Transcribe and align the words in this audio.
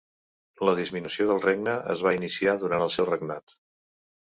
La 0.69 0.73
disminució 0.79 1.29
del 1.33 1.43
regne 1.45 1.77
es 1.95 2.03
va 2.09 2.17
iniciar 2.21 2.59
durant 2.67 2.89
el 2.91 2.97
seu 2.99 3.13
regnat. 3.15 3.61